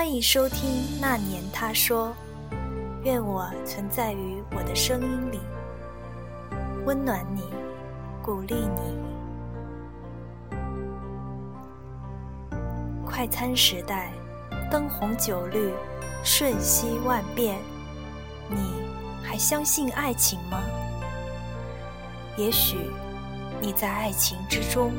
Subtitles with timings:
[0.00, 2.08] 欢迎收听《那年他说》，
[3.04, 5.38] 愿我存在于我的声音里，
[6.86, 7.42] 温暖你，
[8.22, 8.96] 鼓励你。
[13.04, 14.10] 快餐时代，
[14.70, 15.70] 灯红酒绿，
[16.24, 17.58] 瞬息万变，
[18.48, 18.56] 你
[19.22, 20.62] 还相信爱情吗？
[22.38, 22.78] 也许
[23.60, 24.92] 你在爱情之中，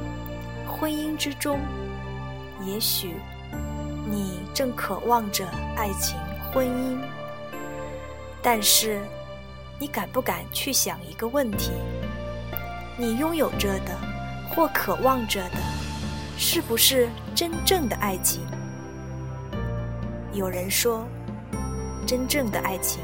[0.68, 1.60] 婚姻之中，
[2.63, 3.16] 也许。
[4.12, 6.17] 你正渴望着爱情、
[6.51, 6.99] 婚姻，
[8.41, 8.99] 但是
[9.79, 11.71] 你敢不敢去想一个问题：
[12.98, 13.98] 你拥有着的
[14.49, 15.57] 或渴望着的，
[16.37, 18.41] 是不是真正的爱情？
[20.34, 21.07] 有人说，
[22.05, 23.01] 真正的爱情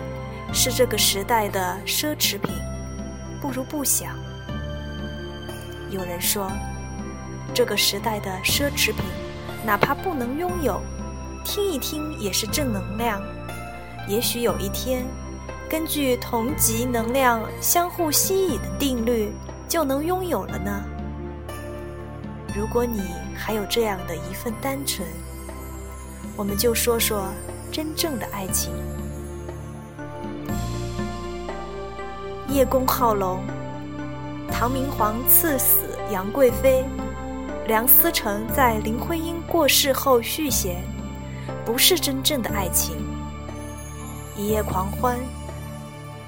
[0.54, 2.54] 是这个时代的奢侈品，
[3.40, 4.14] 不如不想。
[5.90, 6.52] 有人说，
[7.54, 9.06] 这个时代的奢侈品。
[9.66, 10.80] 哪怕不能拥有，
[11.48, 13.22] 听一听也是正能量。
[14.06, 15.06] 也许有一天，
[15.70, 19.32] 根据同级能量相互吸引的定律，
[19.66, 20.84] 就能拥有了呢。
[22.54, 23.02] 如果你
[23.34, 25.08] 还有这样的一份单纯，
[26.36, 27.30] 我们就说说
[27.72, 28.74] 真正的爱情。
[32.50, 33.40] 叶公好龙，
[34.52, 36.84] 唐明皇赐死杨贵妃。
[37.68, 40.82] 梁思成在林徽因过世后续弦，
[41.68, 42.96] 不是真正的爱情。
[44.38, 45.20] 一夜狂欢，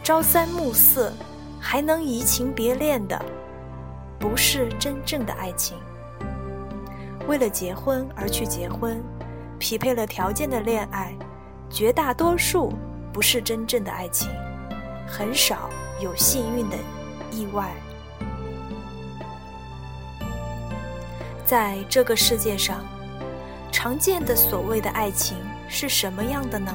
[0.03, 1.13] 朝三暮四，
[1.61, 3.17] 还能移情别恋的，
[4.19, 5.77] 不是真正的爱情。
[7.25, 9.01] 为了结婚而去结婚，
[9.57, 11.15] 匹配了条件的恋爱，
[11.69, 12.73] 绝大多数
[13.13, 14.29] 不是真正的爱情，
[15.07, 15.69] 很少
[16.01, 16.75] 有幸运的
[17.31, 17.71] 意外。
[21.45, 22.83] 在这个世界上，
[23.71, 25.37] 常见的所谓的爱情
[25.67, 26.73] 是什么样的呢？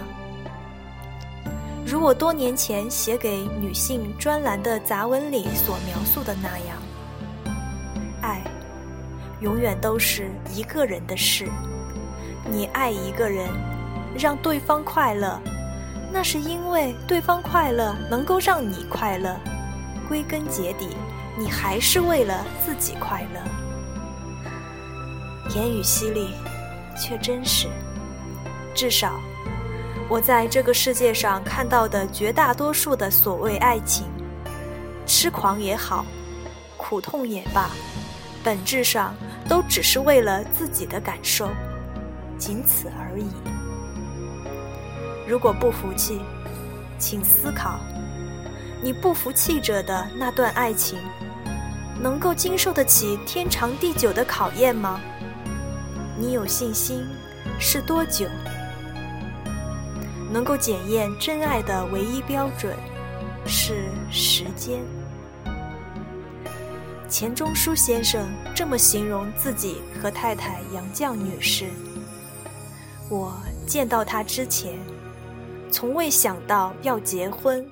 [1.86, 6.82] 如我多年前写给女性专栏的杂文里所描述的那样，
[8.22, 8.42] 爱
[9.40, 11.46] 永远都是一个人的事。
[12.50, 13.48] 你爱一个人，
[14.18, 15.38] 让对方快乐，
[16.12, 19.36] 那是因为对方快乐能够让你快乐。
[20.08, 20.88] 归根结底，
[21.38, 23.40] 你还是为了自己快乐。
[25.54, 26.30] 言语犀利，
[26.96, 27.68] 却真实。
[28.74, 29.20] 至少，
[30.08, 34.06] 我在这个世界上看到的绝大多数的所谓爱情，
[35.06, 36.04] 痴狂也好，
[36.76, 37.70] 苦痛也罢，
[38.42, 39.14] 本质上
[39.48, 41.48] 都只是为了自己的感受，
[42.36, 43.26] 仅此而已。
[45.26, 46.20] 如果不服气，
[46.98, 47.78] 请思考：
[48.82, 50.98] 你不服气者的那段爱情，
[51.98, 55.00] 能够经受得起天长地久的考验吗？
[56.16, 57.04] 你有信心
[57.58, 58.28] 是多久？
[60.32, 62.76] 能够检验真爱的唯一标准
[63.46, 64.82] 是时间。
[67.08, 71.66] 钱钟书先生这么形容自己和太太杨绛女士
[73.10, 73.36] ：“我
[73.66, 74.78] 见到她之前，
[75.70, 77.64] 从未想到要结婚；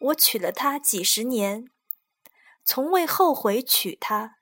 [0.00, 1.70] 我娶了她几十年，
[2.64, 4.36] 从未后悔娶她，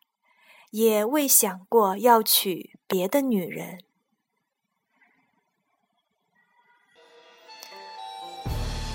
[0.75, 3.79] 也未想过要娶。”别的女人，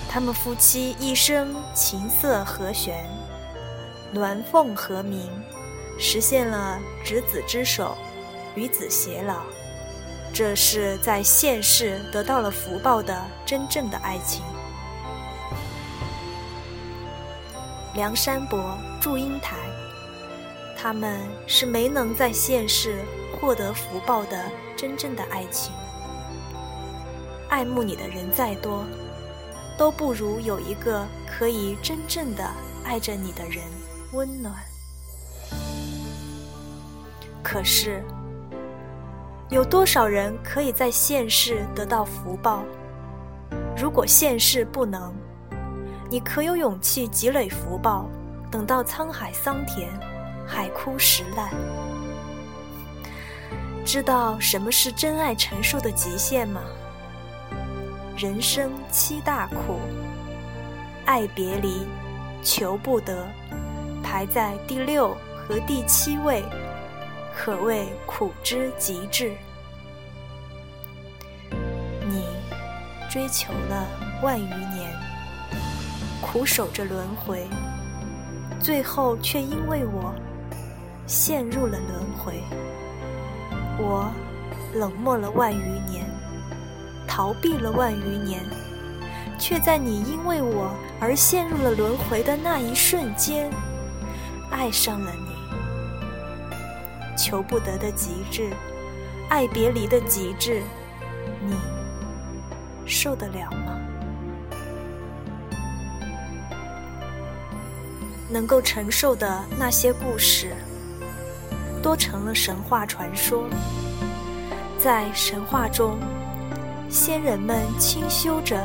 [0.08, 3.04] 他们夫妻一生琴瑟和弦，
[4.14, 5.28] 鸾凤和鸣，
[5.98, 7.96] 实现了执子之手，
[8.54, 9.42] 与子偕老。
[10.32, 14.42] 这是在现世得到了福报的真正的爱情。
[17.94, 19.56] 梁山伯、祝英台，
[20.80, 22.96] 他们是没能在现世。
[23.40, 24.36] 获得福报的
[24.76, 25.72] 真正的爱情，
[27.48, 28.84] 爱慕你的人再多，
[29.78, 32.46] 都不如有一个可以真正的
[32.84, 33.64] 爱着你的人
[34.12, 34.54] 温暖。
[37.42, 38.04] 可是，
[39.48, 42.62] 有多少人可以在现世得到福报？
[43.74, 45.14] 如果现世不能，
[46.10, 48.06] 你可有勇气积累福报，
[48.50, 49.88] 等到沧海桑田，
[50.50, 51.48] 海枯石烂？
[53.84, 56.60] 知道什么是真爱承受的极限吗？
[58.16, 59.78] 人生七大苦，
[61.06, 61.86] 爱别离，
[62.42, 63.24] 求不得，
[64.02, 66.42] 排在第六和第七位，
[67.32, 69.32] 可谓苦之极致。
[72.08, 72.24] 你
[73.08, 73.86] 追求了
[74.20, 74.92] 万余年，
[76.20, 77.46] 苦守着轮回，
[78.60, 80.12] 最后却因为我
[81.10, 82.40] 陷入了轮回。
[83.76, 84.08] 我
[84.72, 86.08] 冷漠了万余年，
[87.04, 88.40] 逃避了万余年，
[89.36, 90.70] 却在你因为我
[91.00, 93.50] 而陷入了轮回的那一瞬间，
[94.52, 95.30] 爱上了你。
[97.16, 98.48] 求不得的极致，
[99.28, 100.62] 爱别离的极致，
[101.44, 101.56] 你
[102.86, 103.76] 受得了吗？
[108.28, 110.54] 能够承受的那些故事，
[111.82, 113.44] 都成了神话传说。
[114.78, 115.98] 在神话中，
[116.88, 118.58] 仙人们清修着，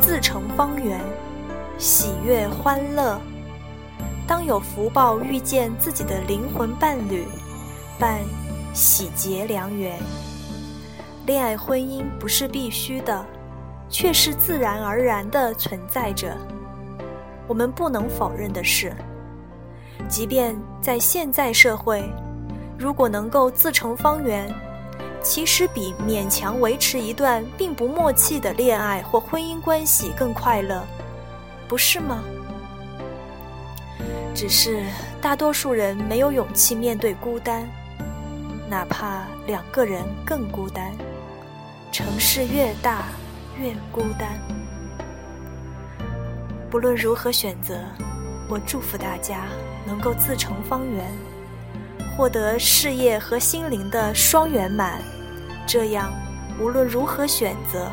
[0.00, 1.00] 自成方圆，
[1.78, 3.20] 喜悦欢乐。
[4.26, 7.26] 当有福报遇见自己的灵魂伴侣，
[7.98, 8.20] 伴
[8.74, 9.98] 喜结良缘。
[11.26, 13.24] 恋爱婚姻不是必须的，
[13.90, 16.36] 却是自然而然的存在着。
[17.46, 18.94] 我们不能否认的是，
[20.08, 22.02] 即便在现在社会，
[22.78, 24.52] 如果能够自成方圆。
[25.20, 30.82] 其实比勉强维持一段并不默契的恋爱或婚姻关系更快乐，
[31.66, 32.22] 不是吗？
[34.32, 34.80] 只是
[35.20, 37.68] 大多数人没有勇气面对孤单，
[38.70, 40.92] 哪怕两个人更孤单。
[41.90, 43.06] 城市越大，
[43.58, 44.38] 越孤单。
[46.70, 47.74] 不论如何选择，
[48.48, 49.46] 我祝福大家
[49.88, 51.10] 能够自成方圆。
[52.14, 55.00] 获得事业和心灵的双圆满，
[55.66, 56.12] 这样
[56.60, 57.90] 无论如何选择，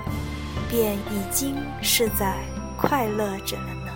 [0.69, 2.35] 便已经是在
[2.75, 3.91] 快乐着了呢。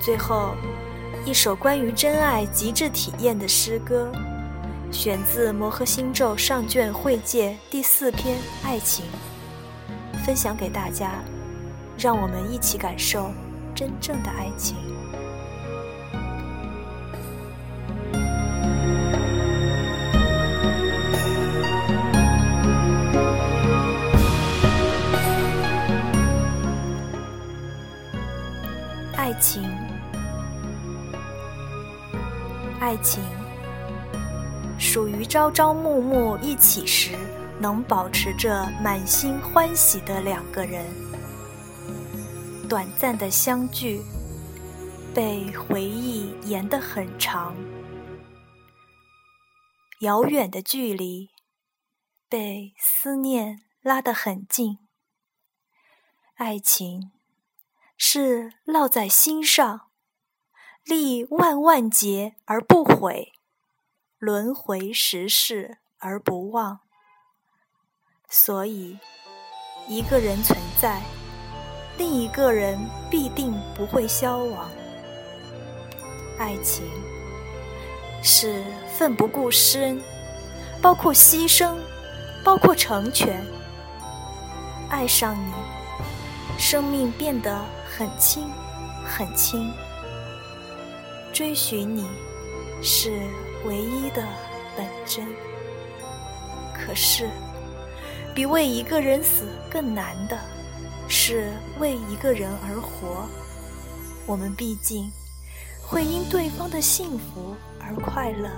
[0.00, 0.56] 最后，
[1.24, 4.10] 一首关于真爱极致体验的诗歌，
[4.90, 9.04] 选自《摩诃星咒》上卷会界第四篇《爱情》，
[10.24, 11.22] 分享给大家，
[11.98, 13.30] 让我们一起感受
[13.82, 14.76] 真正的爱情。
[29.16, 29.68] 爱情，
[32.78, 33.20] 爱情，
[34.78, 37.16] 属于朝朝暮暮一起时
[37.58, 40.84] 能保持着满心欢喜的两个人。
[42.72, 44.00] 短暂的相聚，
[45.14, 47.54] 被回忆延得很长；
[50.00, 51.28] 遥远的距离，
[52.30, 54.78] 被思念拉得很近。
[56.36, 57.12] 爱情。
[57.98, 59.90] 是烙在心上，
[60.82, 63.34] 历万万劫而不悔，
[64.16, 66.80] 轮回十世而不忘。
[68.30, 68.98] 所以，
[69.86, 71.02] 一个人存在，
[71.98, 72.78] 另一个人
[73.10, 74.70] 必定不会消亡。
[76.38, 76.84] 爱情
[78.22, 78.62] 是
[78.96, 80.00] 奋不顾身，
[80.80, 81.76] 包括牺牲，
[82.44, 83.44] 包括成全。
[84.88, 85.52] 爱上你，
[86.58, 87.60] 生命变得。
[87.94, 88.50] 很轻，
[89.04, 89.70] 很轻。
[91.30, 92.08] 追寻你，
[92.80, 93.12] 是
[93.66, 94.26] 唯一的
[94.74, 95.26] 本真。
[96.72, 97.28] 可是，
[98.34, 100.38] 比为一个人死更难的，
[101.14, 103.28] 是为一个人而活。
[104.26, 105.12] 我们毕竟
[105.86, 108.48] 会因对方的幸福而快乐，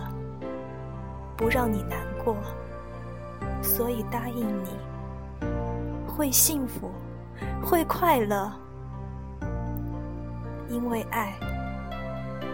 [1.36, 2.36] 不让你难过，
[3.60, 4.68] 所以答应你，
[6.06, 6.92] 会幸福，
[7.60, 8.52] 会快乐。
[10.70, 11.34] 因为爱，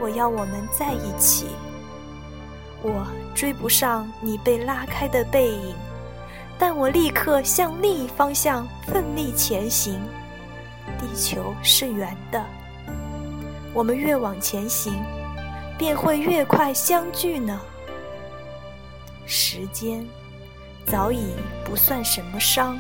[0.01, 1.49] 我要我们在一起。
[2.83, 5.77] 我追不上你被拉开的背影，
[6.61, 9.99] 但我立刻向另一方向奋力前行。
[10.99, 12.45] 地球是圆的，
[13.73, 14.93] 我们越往前行，
[15.79, 17.59] 便会越快相聚呢。
[19.25, 20.05] 时间
[20.85, 21.33] 早已
[21.65, 22.79] 不算什么伤，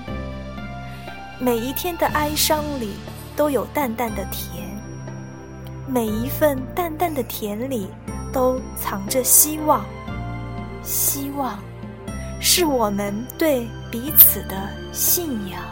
[1.38, 2.96] 每一天的哀伤里
[3.34, 4.68] 都有淡淡的甜。
[5.86, 7.88] 每一份淡淡的甜里，
[8.32, 9.84] 都藏着希望。
[10.82, 11.58] 希望，
[12.40, 15.62] 是我们对彼此的信仰。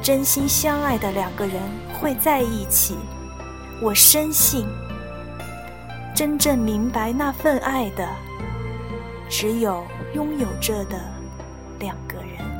[0.00, 1.62] 真心相爱的两个人
[1.92, 2.96] 会在一起，
[3.80, 4.66] 我深信。
[6.14, 8.08] 真正明白那份爱的，
[9.28, 10.98] 只有拥有着的
[11.78, 12.51] 两个人。